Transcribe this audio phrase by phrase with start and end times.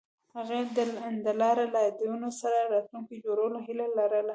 [0.35, 0.61] هغوی
[1.25, 4.29] د لاره له یادونو سره راتلونکی جوړولو هیله لرله.